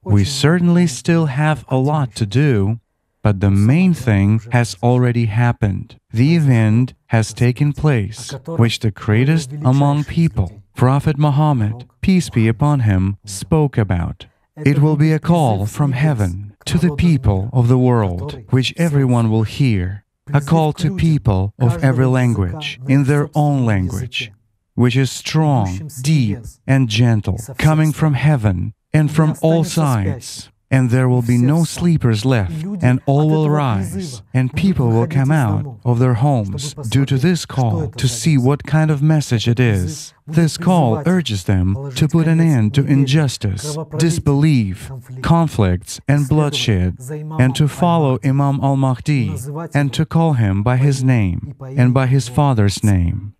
We 0.05 0.25
certainly 0.25 0.89
still 0.89 1.27
have 1.27 1.65
a 1.69 1.77
lot 1.77 2.17
to 2.17 2.27
do, 2.27 2.81
but 3.23 3.39
the 3.39 3.51
main 3.51 3.95
thing 3.95 4.41
has 4.51 4.77
already 4.83 5.27
happened. 5.27 5.97
The 6.13 6.35
event 6.35 6.95
has 7.07 7.33
taken 7.33 7.73
place, 7.73 8.35
which 8.47 8.81
the 8.81 8.91
greatest 8.91 9.53
among 9.65 10.05
people, 10.05 10.63
Prophet 10.75 11.19
Muhammad, 11.19 11.89
peace 12.01 12.31
be 12.31 12.49
upon 12.49 12.81
him, 12.81 13.17
spoke 13.25 13.79
about. 13.79 14.27
It 14.57 14.81
will 14.81 14.97
be 14.97 15.13
a 15.13 15.21
call 15.21 15.67
from 15.67 15.93
heaven 15.93 16.57
to 16.67 16.79
the 16.79 16.97
people 16.97 17.49
of 17.53 17.69
the 17.69 17.79
world, 17.79 18.43
which 18.51 18.75
everyone 18.77 19.31
will 19.31 19.45
hear, 19.45 20.05
a 20.35 20.41
call 20.41 20.73
to 20.75 20.97
people 20.97 21.55
of 21.61 21.83
every 21.85 22.07
language, 22.07 22.81
in 22.89 23.05
their 23.05 23.31
own 23.37 23.65
language, 23.65 24.33
which 24.75 24.97
is 24.97 25.13
strong, 25.13 25.89
deep, 26.03 26.39
and 26.67 26.89
gentle, 26.89 27.39
coming 27.57 27.93
from 27.93 28.15
heaven 28.15 28.75
and 28.93 29.11
from 29.11 29.35
all 29.43 29.65
sides. 29.65 30.49
And 30.71 30.89
there 30.89 31.07
will 31.07 31.21
be 31.21 31.37
no 31.37 31.65
sleepers 31.65 32.25
left, 32.25 32.65
and 32.81 32.99
all 33.05 33.29
will 33.29 33.51
rise, 33.51 34.23
and 34.33 34.57
people 34.57 34.89
will 34.89 35.07
come 35.07 35.31
out 35.31 35.79
of 35.85 35.99
their 35.99 36.15
homes 36.15 36.73
due 36.89 37.05
to 37.05 37.19
this 37.19 37.45
call 37.45 37.89
to 37.89 38.09
see 38.09 38.39
what 38.39 38.63
kind 38.65 38.91
of 38.91 39.03
message 39.03 39.47
it 39.47 39.61
is. 39.61 40.15
This 40.27 40.57
call 40.57 41.03
urges 41.05 41.45
them 41.45 41.93
to 41.97 42.09
put 42.09 42.27
an 42.27 42.41
end 42.41 42.73
to 42.77 42.87
injustice, 42.87 43.77
disbelief, 43.99 44.91
conflicts, 45.21 46.01
and 46.09 46.27
bloodshed, 46.27 46.97
and 47.39 47.55
to 47.55 47.69
follow 47.69 48.19
Imam 48.25 48.59
al 48.63 48.77
Mahdi, 48.77 49.37
and 49.75 49.93
to 49.93 50.07
call 50.07 50.33
him 50.33 50.63
by 50.63 50.79
his 50.79 51.05
name 51.05 51.55
and 51.77 51.93
by 51.93 52.07
his 52.07 52.29
father's 52.29 52.83
name. 52.83 53.35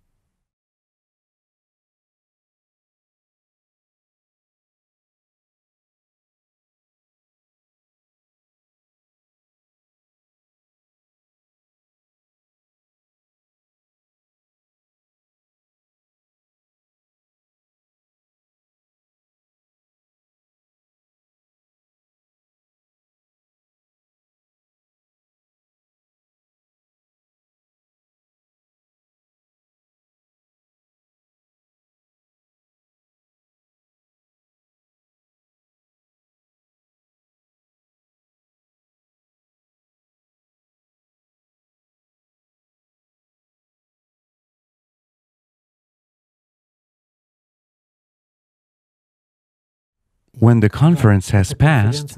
When 50.43 50.59
the 50.59 50.67
conference 50.67 51.29
has 51.29 51.53
passed, 51.53 52.17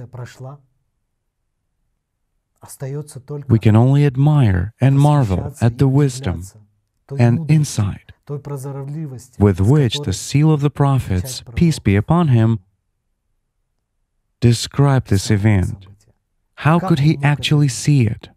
we 3.48 3.60
can 3.60 3.76
only 3.76 4.04
admire 4.04 4.74
and 4.82 4.98
marvel 4.98 5.54
at 5.62 5.78
the 5.78 5.88
wisdom 5.88 6.42
and 7.20 7.52
insight 7.52 8.14
with 9.38 9.62
which 9.62 10.00
the 10.00 10.12
seal 10.12 10.52
of 10.52 10.62
the 10.62 10.72
prophets, 10.72 11.44
peace 11.54 11.78
be 11.78 11.96
upon 11.96 12.30
him, 12.30 12.62
described 14.40 15.12
this 15.12 15.30
event. 15.30 15.86
How 16.66 16.80
could 16.80 17.02
he 17.02 17.20
actually 17.22 17.68
see 17.68 18.08
it? 18.08 18.30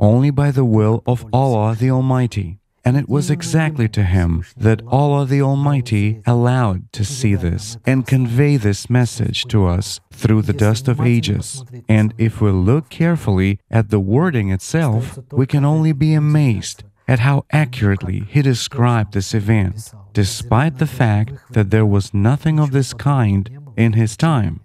Only 0.00 0.30
by 0.30 0.50
the 0.50 0.64
will 0.64 1.04
of 1.06 1.24
Allah 1.32 1.76
the 1.76 1.92
Almighty. 1.92 2.58
And 2.86 2.96
it 2.96 3.08
was 3.08 3.32
exactly 3.32 3.88
to 3.88 4.04
him 4.04 4.44
that 4.56 4.80
Allah 4.86 5.26
the 5.26 5.42
Almighty 5.42 6.22
allowed 6.24 6.92
to 6.92 7.04
see 7.04 7.34
this 7.34 7.76
and 7.84 8.06
convey 8.06 8.56
this 8.56 8.88
message 8.88 9.44
to 9.46 9.66
us 9.66 9.98
through 10.12 10.42
the 10.42 10.52
dust 10.52 10.86
of 10.86 11.00
ages. 11.00 11.64
And 11.88 12.14
if 12.16 12.40
we 12.40 12.52
look 12.52 12.88
carefully 12.88 13.58
at 13.72 13.90
the 13.90 13.98
wording 13.98 14.52
itself, 14.52 15.18
we 15.32 15.46
can 15.46 15.64
only 15.64 15.90
be 15.90 16.14
amazed 16.14 16.84
at 17.08 17.18
how 17.18 17.44
accurately 17.50 18.20
he 18.28 18.40
described 18.40 19.14
this 19.14 19.34
event, 19.34 19.92
despite 20.12 20.78
the 20.78 20.86
fact 20.86 21.32
that 21.50 21.70
there 21.70 21.86
was 21.86 22.14
nothing 22.14 22.60
of 22.60 22.70
this 22.70 22.94
kind 22.94 23.50
in 23.76 23.94
his 23.94 24.16
time. 24.16 24.60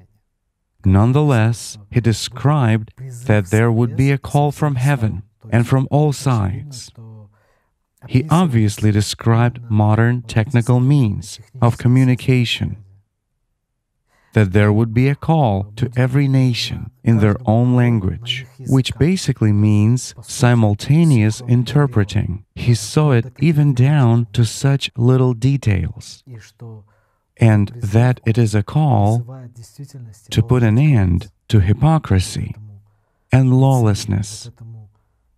Nonetheless, 0.85 1.79
he 1.89 1.99
described 1.99 2.93
that 3.25 3.47
there 3.47 3.71
would 3.71 3.95
be 3.95 4.11
a 4.11 4.19
call 4.19 4.51
from 4.51 4.75
heaven 4.75 5.23
and 5.49 5.67
from 5.67 5.87
all 5.89 6.13
sides. 6.13 6.91
He 8.07 8.25
obviously 8.29 8.91
described 8.91 9.61
modern 9.69 10.23
technical 10.23 10.79
means 10.79 11.39
of 11.61 11.77
communication. 11.77 12.77
That 14.33 14.53
there 14.53 14.71
would 14.71 14.93
be 14.93 15.09
a 15.09 15.15
call 15.15 15.73
to 15.75 15.91
every 15.95 16.27
nation 16.27 16.91
in 17.03 17.17
their 17.17 17.35
own 17.45 17.75
language, 17.75 18.45
which 18.67 18.95
basically 18.97 19.51
means 19.51 20.15
simultaneous 20.21 21.41
interpreting. 21.47 22.45
He 22.55 22.73
saw 22.73 23.11
it 23.11 23.33
even 23.39 23.73
down 23.73 24.27
to 24.33 24.45
such 24.45 24.89
little 24.95 25.33
details. 25.33 26.23
And 27.37 27.69
that 27.75 28.21
it 28.25 28.37
is 28.37 28.55
a 28.55 28.63
call 28.63 29.25
to 30.29 30.43
put 30.43 30.63
an 30.63 30.77
end 30.77 31.29
to 31.49 31.59
hypocrisy 31.59 32.55
and 33.31 33.59
lawlessness 33.59 34.49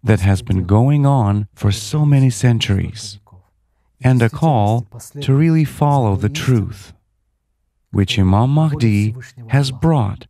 that 0.04 0.20
has 0.20 0.42
been 0.42 0.66
going 0.66 1.06
on 1.06 1.48
for 1.54 1.72
so 1.72 2.06
many 2.06 2.30
centuries, 2.30 3.20
and 4.02 4.22
a 4.22 4.30
call 4.30 4.88
to 5.22 5.34
really 5.34 5.64
follow 5.64 6.16
the 6.16 6.30
truth, 6.30 6.94
which 7.92 8.20
Imam 8.20 8.50
Mahdi 8.50 9.16
has 9.48 9.72
brought 9.72 10.28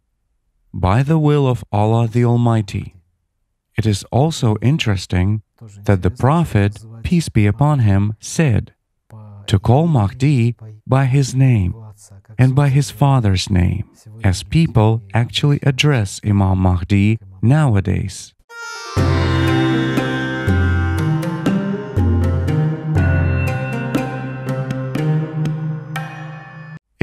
by 0.74 1.04
the 1.04 1.20
will 1.20 1.48
of 1.48 1.64
Allah 1.72 2.08
the 2.08 2.24
Almighty. 2.26 2.96
It 3.78 3.86
is 3.86 4.04
also 4.12 4.58
interesting 4.62 5.42
that 5.86 6.02
the 6.04 6.12
Prophet, 6.12 6.84
peace 7.04 7.30
be 7.30 7.48
upon 7.48 7.80
him, 7.80 8.14
said 8.20 8.74
to 9.48 9.60
call 9.60 9.88
Mahdi 9.88 10.56
by 10.86 11.06
his 11.06 11.34
name 11.34 11.74
and 12.38 12.56
by 12.56 12.70
his 12.70 12.92
father's 12.92 13.50
name, 13.50 13.90
as 14.24 14.44
people 14.44 15.02
actually 15.14 15.60
address 15.64 16.20
Imam 16.26 16.60
Mahdi 16.60 17.20
nowadays. 17.42 18.33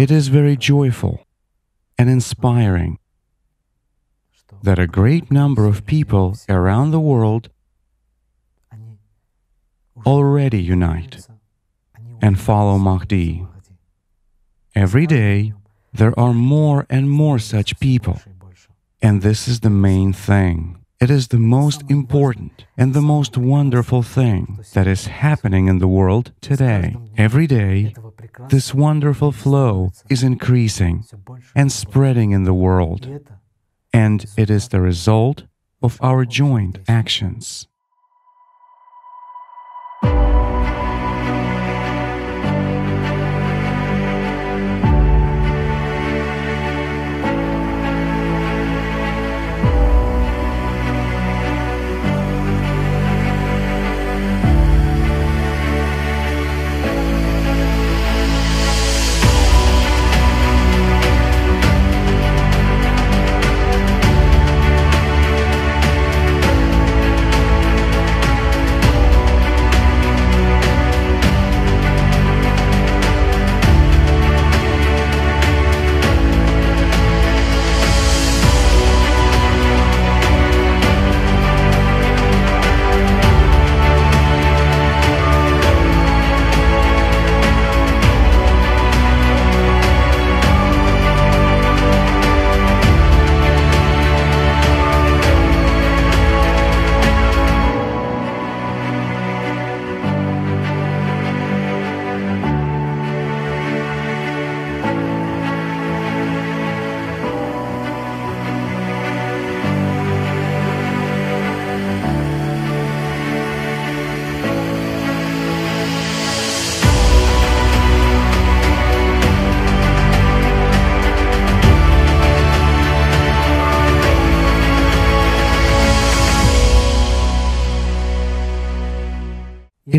It 0.00 0.10
is 0.10 0.28
very 0.28 0.56
joyful 0.56 1.26
and 1.98 2.08
inspiring 2.08 2.98
that 4.62 4.78
a 4.78 4.86
great 4.86 5.30
number 5.30 5.66
of 5.66 5.84
people 5.84 6.38
around 6.48 6.90
the 6.90 7.06
world 7.12 7.50
already 10.06 10.62
unite 10.62 11.28
and 12.22 12.40
follow 12.40 12.78
Mahdi. 12.78 13.46
Every 14.74 15.06
day, 15.06 15.52
there 15.92 16.18
are 16.18 16.32
more 16.32 16.86
and 16.88 17.10
more 17.10 17.38
such 17.38 17.78
people. 17.78 18.22
And 19.02 19.20
this 19.20 19.46
is 19.46 19.60
the 19.60 19.68
main 19.68 20.14
thing. 20.14 20.79
It 21.00 21.10
is 21.10 21.28
the 21.28 21.38
most 21.38 21.82
important 21.88 22.66
and 22.76 22.92
the 22.92 23.00
most 23.00 23.38
wonderful 23.38 24.02
thing 24.02 24.58
that 24.74 24.86
is 24.86 25.06
happening 25.06 25.66
in 25.66 25.78
the 25.78 25.88
world 25.88 26.32
today. 26.42 26.94
Every 27.16 27.46
day, 27.46 27.94
this 28.50 28.74
wonderful 28.74 29.32
flow 29.32 29.92
is 30.10 30.22
increasing 30.22 31.04
and 31.56 31.72
spreading 31.72 32.32
in 32.32 32.44
the 32.44 32.52
world, 32.52 33.08
and 33.94 34.26
it 34.36 34.50
is 34.50 34.68
the 34.68 34.82
result 34.82 35.44
of 35.82 35.98
our 36.02 36.26
joint 36.26 36.80
actions. 36.86 37.66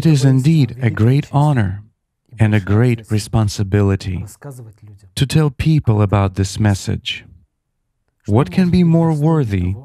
It 0.01 0.07
is 0.07 0.25
indeed 0.25 0.77
a 0.81 0.89
great 0.89 1.27
honor 1.31 1.83
and 2.39 2.55
a 2.55 2.59
great 2.59 3.11
responsibility 3.11 4.25
to 5.13 5.25
tell 5.27 5.51
people 5.51 6.01
about 6.01 6.33
this 6.33 6.59
message. 6.59 7.23
What 8.25 8.49
can 8.49 8.71
be 8.71 8.83
more 8.83 9.13
worthy 9.13 9.75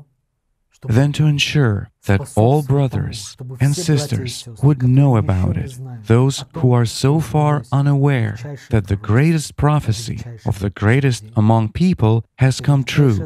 than 0.89 1.13
to 1.13 1.27
ensure 1.27 1.91
that 2.07 2.33
all 2.35 2.63
brothers 2.63 3.37
and 3.61 3.77
sisters 3.77 4.49
would 4.63 4.83
know 4.83 5.19
about 5.19 5.59
it, 5.59 5.79
those 6.05 6.47
who 6.55 6.73
are 6.73 6.87
so 6.87 7.21
far 7.21 7.65
unaware 7.71 8.39
that 8.71 8.87
the 8.87 8.97
greatest 8.97 9.57
prophecy 9.57 10.25
of 10.47 10.61
the 10.61 10.71
greatest 10.71 11.25
among 11.37 11.73
people 11.73 12.25
has 12.39 12.63
come 12.63 12.85
true, 12.85 13.19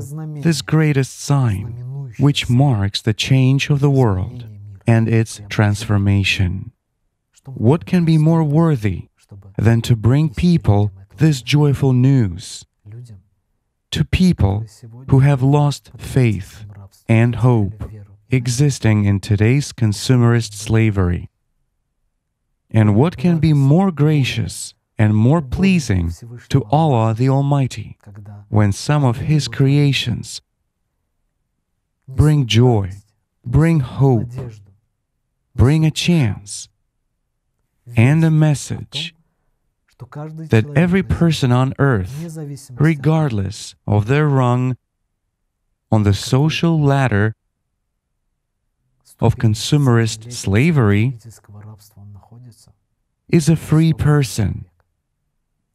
this 0.43 0.61
greatest 0.61 1.21
sign, 1.21 2.11
which 2.19 2.51
marks 2.51 3.01
the 3.01 3.15
change 3.15 3.71
of 3.71 3.79
the 3.79 3.91
world 3.91 4.45
and 4.89 5.07
its 5.09 5.41
transformation. 5.49 6.73
What 7.47 7.87
can 7.87 8.05
be 8.05 8.19
more 8.19 8.45
worthy 8.45 9.09
than 9.57 9.81
to 9.83 9.97
bring 9.97 10.35
people 10.35 10.93
this 11.17 11.43
joyful 11.43 11.93
news? 11.93 12.65
To 13.93 14.05
people 14.05 14.65
who 15.09 15.21
have 15.21 15.43
lost 15.43 15.91
faith 15.97 16.65
and 17.09 17.37
hope 17.37 17.91
existing 18.31 19.05
in 19.05 19.21
today's 19.21 19.73
consumerist 19.73 20.55
slavery. 20.55 21.29
And 22.71 22.95
what 22.95 23.17
can 23.17 23.39
be 23.39 23.53
more 23.53 23.91
gracious 23.91 24.75
and 24.97 25.15
more 25.17 25.43
pleasing 25.43 26.13
to 26.51 26.65
Allah 26.71 27.15
the 27.15 27.29
Almighty 27.29 27.99
when 28.49 28.71
some 28.71 29.05
of 29.05 29.17
His 29.17 29.49
creations 29.49 30.41
bring 32.07 32.47
joy, 32.47 32.91
bring 33.45 33.81
hope, 33.81 34.29
bring 35.57 35.85
a 35.85 35.91
chance, 35.91 36.69
and 37.97 38.25
a 38.25 38.31
message 38.31 39.15
that 40.49 40.65
every 40.75 41.03
person 41.03 41.53
on 41.53 41.75
earth, 41.79 42.39
regardless 42.79 43.75
of 43.87 44.07
their 44.07 44.29
rung 44.29 44.77
on 45.93 46.05
the 46.05 46.15
social 46.15 46.81
ladder 46.81 47.35
of 49.21 49.37
consumerist 49.37 50.33
slavery, 50.33 51.19
is 53.29 53.49
a 53.49 53.57
free 53.57 53.93
person. 53.93 54.65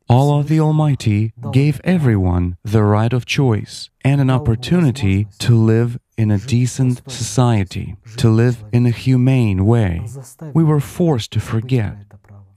Allah 0.07 0.43
the 0.43 0.59
Almighty 0.59 1.33
gave 1.51 1.81
everyone 1.83 2.57
the 2.63 2.83
right 2.83 3.11
of 3.11 3.25
choice 3.25 3.89
and 4.03 4.21
an 4.21 4.29
opportunity 4.29 5.27
to 5.39 5.55
live 5.55 5.97
in 6.15 6.29
a 6.29 6.37
decent 6.37 7.01
society, 7.11 7.95
to 8.17 8.29
live 8.29 8.63
in 8.71 8.85
a 8.85 8.91
humane 8.91 9.65
way. 9.65 10.07
We 10.53 10.63
were 10.63 10.79
forced 10.79 11.31
to 11.31 11.39
forget 11.39 12.04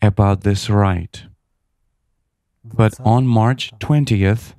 about 0.02 0.42
this 0.42 0.70
right. 0.70 1.22
But 2.64 2.98
on 3.00 3.26
March 3.26 3.72
20th, 3.78 4.54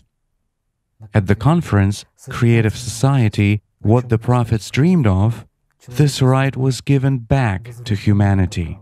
at 1.14 1.28
the 1.28 1.36
conference 1.36 2.06
Creative 2.30 2.76
Society, 2.76 3.62
What 3.82 4.10
the 4.10 4.18
Prophets 4.18 4.70
Dreamed 4.70 5.08
of, 5.08 5.46
this 5.88 6.22
right 6.22 6.56
was 6.56 6.82
given 6.82 7.20
back 7.20 7.74
to 7.86 7.96
humanity. 7.96 8.80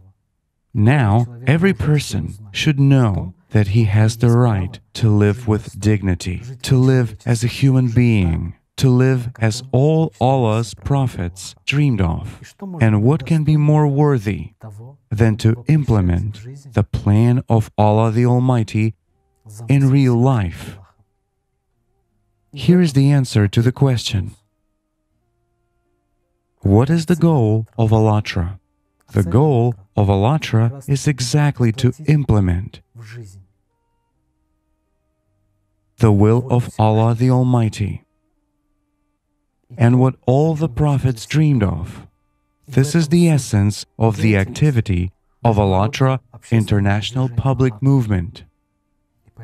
Now, 0.73 1.25
every 1.45 1.73
person 1.73 2.33
should 2.51 2.79
know 2.79 3.33
that 3.51 3.69
he 3.69 3.85
has 3.85 4.17
the 4.17 4.29
right 4.29 4.79
to 4.93 5.09
live 5.09 5.47
with 5.47 5.79
dignity, 5.79 6.41
to 6.63 6.77
live 6.77 7.15
as 7.25 7.43
a 7.43 7.47
human 7.47 7.89
being, 7.89 8.55
to 8.77 8.89
live 8.89 9.31
as 9.39 9.63
all 9.71 10.13
Allah's 10.21 10.73
prophets 10.73 11.55
dreamed 11.65 12.01
of. 12.01 12.55
And 12.79 13.03
what 13.03 13.25
can 13.25 13.43
be 13.43 13.57
more 13.57 13.87
worthy 13.87 14.51
than 15.09 15.35
to 15.37 15.63
implement 15.67 16.73
the 16.73 16.83
plan 16.83 17.43
of 17.49 17.71
Allah 17.77 18.11
the 18.11 18.25
Almighty 18.25 18.95
in 19.67 19.89
real 19.89 20.15
life? 20.15 20.77
Here 22.53 22.81
is 22.81 22.93
the 22.93 23.11
answer 23.11 23.47
to 23.47 23.61
the 23.61 23.71
question 23.71 24.35
What 26.61 26.89
is 26.89 27.05
the 27.07 27.15
goal 27.15 27.67
of 27.77 27.91
Allatra? 27.91 28.59
The 29.13 29.23
goal 29.23 29.75
of 29.95 30.07
Allatra 30.07 30.87
is 30.87 31.07
exactly 31.07 31.71
to 31.73 31.93
implement 32.07 32.81
the 35.97 36.11
will 36.11 36.45
of 36.49 36.69
Allah 36.77 37.15
the 37.15 37.31
Almighty 37.31 38.03
and 39.75 39.99
what 39.99 40.15
all 40.25 40.55
the 40.55 40.69
prophets 40.69 41.25
dreamed 41.25 41.63
of. 41.63 42.07
This 42.67 42.95
is 42.95 43.09
the 43.09 43.29
essence 43.29 43.85
of 43.97 44.17
the 44.17 44.37
activity 44.37 45.11
of 45.43 45.57
Allatra 45.57 46.19
International 46.51 47.29
Public 47.29 47.81
Movement. 47.81 48.43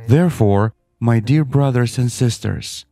Therefore, 0.07 0.73
my 0.99 1.19
dear 1.19 1.43
brothers 1.43 1.97
and 1.97 2.11
sisters, 2.11 2.85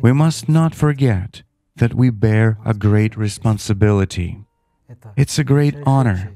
we 0.00 0.12
must 0.12 0.48
not 0.48 0.74
forget 0.74 1.42
that 1.76 1.94
we 1.94 2.10
bear 2.10 2.58
a 2.64 2.74
great 2.74 3.16
responsibility. 3.16 4.40
It's 5.16 5.38
a 5.38 5.44
great 5.44 5.74
honor 5.86 6.34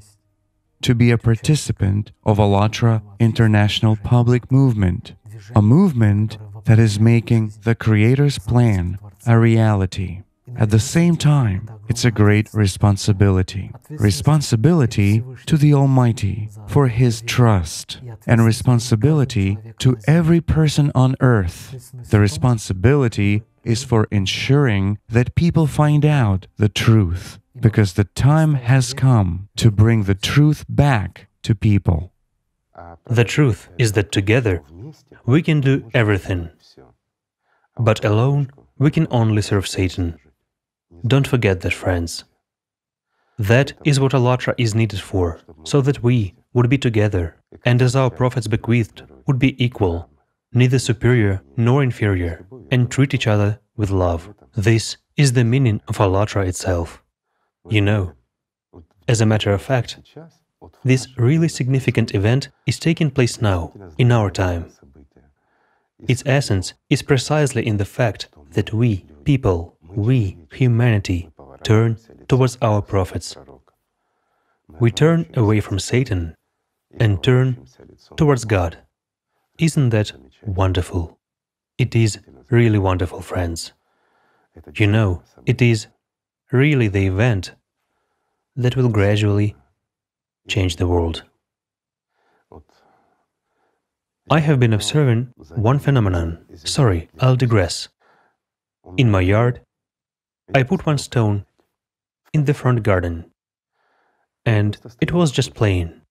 to 0.82 0.94
be 0.94 1.10
a 1.10 1.18
participant 1.18 2.12
of 2.24 2.38
Allatra 2.38 3.02
International 3.18 3.96
Public 3.96 4.50
Movement, 4.50 5.14
a 5.54 5.62
movement 5.62 6.38
that 6.64 6.78
is 6.78 7.00
making 7.00 7.52
the 7.62 7.74
Creator's 7.74 8.38
plan 8.38 8.98
a 9.28 9.38
reality. 9.38 10.22
At 10.56 10.70
the 10.70 10.80
same 10.80 11.16
time, 11.16 11.68
it's 11.88 12.06
a 12.06 12.10
great 12.10 12.48
responsibility. 12.54 13.70
Responsibility 13.90 15.22
to 15.44 15.56
the 15.58 15.74
Almighty 15.74 16.48
for 16.66 16.88
His 16.88 17.20
trust, 17.20 18.00
and 18.26 18.44
responsibility 18.44 19.58
to 19.80 19.98
every 20.06 20.40
person 20.40 20.90
on 20.94 21.16
earth. 21.20 21.92
The 22.10 22.18
responsibility 22.18 23.42
is 23.62 23.84
for 23.84 24.08
ensuring 24.10 24.98
that 25.10 25.34
people 25.34 25.66
find 25.66 26.04
out 26.06 26.46
the 26.56 26.70
truth, 26.70 27.38
because 27.60 27.92
the 27.92 28.04
time 28.04 28.54
has 28.54 28.94
come 28.94 29.48
to 29.56 29.70
bring 29.70 30.04
the 30.04 30.14
truth 30.14 30.64
back 30.68 31.28
to 31.42 31.54
people. 31.54 32.12
The 33.04 33.24
truth 33.24 33.68
is 33.76 33.92
that 33.92 34.12
together 34.12 34.62
we 35.26 35.42
can 35.42 35.60
do 35.60 35.90
everything, 35.92 36.48
but 37.78 38.02
alone 38.04 38.50
we 38.78 38.90
can 38.90 39.06
only 39.10 39.42
serve 39.42 39.66
Satan. 39.66 40.18
Don't 41.06 41.26
forget 41.26 41.60
that, 41.60 41.72
friends. 41.72 42.24
That 43.38 43.72
is 43.84 44.00
what 44.00 44.12
Allatra 44.12 44.54
is 44.58 44.74
needed 44.74 45.00
for, 45.00 45.40
so 45.64 45.80
that 45.82 46.02
we 46.02 46.34
would 46.54 46.68
be 46.68 46.78
together, 46.78 47.36
and 47.64 47.80
as 47.80 47.94
our 47.94 48.10
prophets 48.10 48.48
bequeathed, 48.48 49.02
would 49.26 49.38
be 49.38 49.62
equal, 49.64 50.10
neither 50.52 50.78
superior 50.78 51.42
nor 51.56 51.82
inferior, 51.82 52.46
and 52.70 52.90
treat 52.90 53.14
each 53.14 53.26
other 53.26 53.60
with 53.76 53.90
love. 53.90 54.34
This 54.56 54.96
is 55.16 55.32
the 55.32 55.44
meaning 55.44 55.80
of 55.86 55.98
Allatra 55.98 56.46
itself. 56.48 57.02
You 57.68 57.82
know, 57.82 58.14
as 59.06 59.20
a 59.20 59.26
matter 59.26 59.52
of 59.52 59.62
fact, 59.62 59.98
this 60.84 61.06
really 61.16 61.48
significant 61.48 62.14
event 62.14 62.48
is 62.66 62.78
taking 62.78 63.10
place 63.10 63.40
now, 63.40 63.72
in 63.98 64.10
our 64.10 64.30
time. 64.30 64.72
Its 66.06 66.22
essence 66.26 66.74
is 66.88 67.02
precisely 67.02 67.66
in 67.66 67.76
the 67.76 67.84
fact 67.84 68.28
that 68.52 68.72
we, 68.72 69.04
people, 69.24 69.76
we, 69.88 70.38
humanity, 70.52 71.30
turn 71.62 71.96
towards 72.28 72.56
our 72.62 72.80
prophets. 72.80 73.36
We 74.78 74.90
turn 74.90 75.26
away 75.34 75.60
from 75.60 75.78
Satan 75.78 76.36
and 76.98 77.22
turn 77.22 77.66
towards 78.16 78.44
God. 78.44 78.78
Isn't 79.58 79.88
that 79.90 80.12
wonderful? 80.42 81.18
It 81.78 81.96
is 81.96 82.20
really 82.50 82.78
wonderful, 82.78 83.20
friends. 83.20 83.72
You 84.74 84.86
know, 84.86 85.22
it 85.46 85.60
is 85.60 85.88
really 86.52 86.88
the 86.88 87.06
event 87.06 87.52
that 88.56 88.76
will 88.76 88.88
gradually 88.88 89.56
change 90.48 90.76
the 90.76 90.86
world. 90.86 91.24
I 94.30 94.40
have 94.40 94.60
been 94.60 94.74
observing 94.74 95.32
one 95.54 95.78
phenomenon. 95.78 96.44
Sorry, 96.54 97.08
I'll 97.18 97.36
digress. 97.36 97.88
In 98.96 99.10
my 99.10 99.20
yard, 99.20 99.60
I 100.54 100.62
put 100.62 100.84
one 100.86 100.98
stone 100.98 101.46
in 102.32 102.44
the 102.44 102.54
front 102.54 102.82
garden, 102.82 103.30
and 104.44 104.76
it 105.00 105.12
was 105.12 105.30
just 105.30 105.54
plain. 105.54 106.02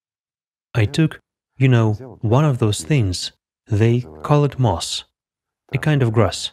I 0.74 0.86
took, 0.86 1.20
you 1.58 1.68
know, 1.68 1.94
one 2.22 2.46
of 2.46 2.58
those 2.58 2.84
things, 2.84 3.32
they 3.68 4.02
call 4.24 4.46
it 4.46 4.60
moss, 4.60 5.04
a 5.72 5.78
kind 5.78 6.02
of 6.02 6.12
grass, 6.12 6.52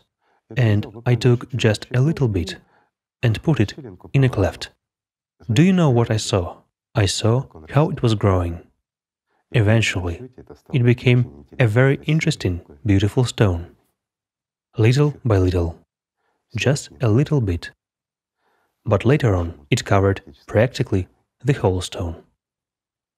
and 0.56 0.86
I 1.06 1.14
took 1.14 1.50
just 1.52 1.86
a 1.94 2.00
little 2.00 2.28
bit 2.28 2.56
and 3.22 3.42
put 3.42 3.60
it 3.60 3.74
in 4.12 4.24
a 4.24 4.28
cleft. 4.28 4.70
Do 5.50 5.62
you 5.62 5.72
know 5.72 5.90
what 5.90 6.10
I 6.10 6.18
saw? 6.18 6.58
I 6.94 7.06
saw 7.06 7.46
how 7.70 7.90
it 7.90 8.02
was 8.02 8.14
growing. 8.14 8.60
Eventually, 9.54 10.20
it 10.72 10.82
became 10.82 11.46
a 11.60 11.68
very 11.68 12.00
interesting, 12.06 12.60
beautiful 12.84 13.24
stone. 13.24 13.76
Little 14.76 15.14
by 15.24 15.38
little, 15.38 15.78
just 16.56 16.90
a 17.00 17.08
little 17.08 17.40
bit. 17.40 17.70
But 18.84 19.04
later 19.04 19.36
on, 19.36 19.54
it 19.70 19.84
covered 19.84 20.22
practically 20.48 21.06
the 21.44 21.52
whole 21.52 21.80
stone. 21.80 22.16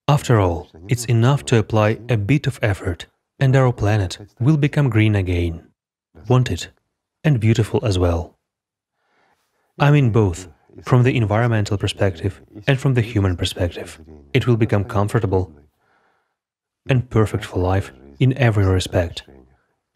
After 0.06 0.38
all, 0.38 0.68
it's 0.88 1.06
enough 1.06 1.46
to 1.46 1.58
apply 1.58 2.00
a 2.10 2.18
bit 2.18 2.46
of 2.46 2.58
effort, 2.60 3.06
and 3.40 3.56
our 3.56 3.72
planet 3.72 4.18
will 4.38 4.58
become 4.58 4.90
green 4.90 5.16
again, 5.16 5.66
wanted, 6.28 6.66
and 7.24 7.40
beautiful 7.40 7.82
as 7.82 7.98
well. 7.98 8.38
I 9.78 9.90
mean 9.90 10.10
both, 10.10 10.48
from 10.82 11.02
the 11.02 11.16
environmental 11.16 11.78
perspective 11.78 12.42
and 12.66 12.78
from 12.78 12.92
the 12.92 13.00
human 13.00 13.36
perspective. 13.36 13.98
It 14.34 14.46
will 14.46 14.58
become 14.58 14.84
comfortable 14.84 15.50
and 16.88 17.10
perfect 17.10 17.44
for 17.44 17.58
life 17.58 17.92
in 18.18 18.36
every 18.38 18.64
respect. 18.64 19.22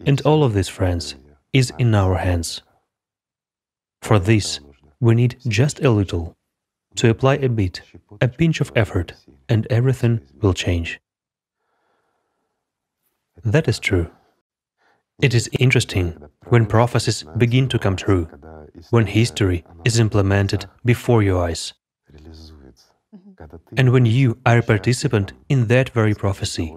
And 0.06 0.20
all 0.22 0.44
of 0.44 0.54
this, 0.54 0.68
friends, 0.68 1.14
is 1.52 1.72
in 1.78 1.94
our 1.94 2.16
hands. 2.16 2.62
For 4.02 4.18
this, 4.18 4.60
we 5.00 5.14
need 5.14 5.36
just 5.46 5.80
a 5.80 5.90
little, 5.90 6.36
to 6.96 7.10
apply 7.10 7.36
a 7.36 7.48
bit, 7.48 7.82
a 8.20 8.28
pinch 8.28 8.60
of 8.60 8.72
effort, 8.74 9.14
and 9.48 9.66
everything 9.70 10.20
will 10.40 10.54
change. 10.54 11.00
That 13.44 13.68
is 13.68 13.78
true. 13.78 14.10
It 15.22 15.34
is 15.34 15.50
interesting 15.58 16.16
when 16.48 16.66
prophecies 16.66 17.24
begin 17.36 17.68
to 17.68 17.78
come 17.78 17.96
true, 17.96 18.28
when 18.90 19.06
history 19.06 19.64
is 19.84 19.98
implemented 19.98 20.66
before 20.84 21.22
your 21.22 21.44
eyes. 21.44 21.74
And 23.76 23.90
when 23.92 24.06
you 24.06 24.38
are 24.44 24.58
a 24.58 24.62
participant 24.62 25.32
in 25.48 25.66
that 25.68 25.90
very 25.90 26.14
prophecy. 26.14 26.74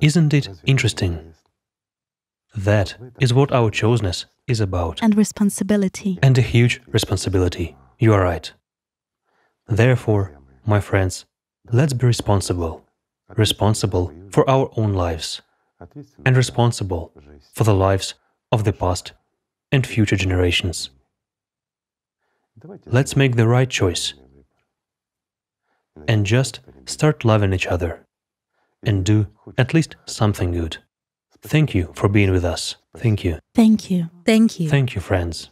Isn't 0.00 0.34
it 0.34 0.48
interesting? 0.64 1.34
That 2.56 2.96
is 3.20 3.32
what 3.32 3.52
our 3.52 3.70
choseness 3.70 4.26
is 4.46 4.60
about. 4.60 5.02
And 5.02 5.16
responsibility. 5.16 6.18
And 6.22 6.36
a 6.36 6.42
huge 6.42 6.80
responsibility. 6.88 7.76
You 7.98 8.12
are 8.14 8.22
right. 8.22 8.52
Therefore, 9.68 10.38
my 10.66 10.80
friends, 10.80 11.26
let's 11.70 11.92
be 11.92 12.06
responsible. 12.06 12.84
Responsible 13.36 14.12
for 14.30 14.48
our 14.50 14.70
own 14.76 14.92
lives. 14.92 15.42
And 16.24 16.36
responsible 16.36 17.12
for 17.54 17.64
the 17.64 17.74
lives 17.74 18.14
of 18.50 18.64
the 18.64 18.72
past 18.72 19.12
and 19.70 19.86
future 19.86 20.16
generations. 20.16 20.90
Let's 22.86 23.16
make 23.16 23.36
the 23.36 23.46
right 23.46 23.70
choice 23.70 24.14
and 26.08 26.26
just 26.26 26.60
start 26.86 27.24
loving 27.24 27.52
each 27.52 27.66
other 27.66 28.04
and 28.82 29.04
do 29.04 29.26
at 29.58 29.74
least 29.74 29.96
something 30.06 30.52
good. 30.52 30.78
Thank 31.42 31.74
you 31.74 31.92
for 31.94 32.08
being 32.08 32.30
with 32.30 32.44
us. 32.44 32.76
Thank 32.96 33.24
you. 33.24 33.38
Thank 33.54 33.90
you. 33.90 34.10
Thank 34.24 34.60
you. 34.60 34.68
Thank 34.68 34.94
you, 34.94 35.00
friends. 35.00 35.50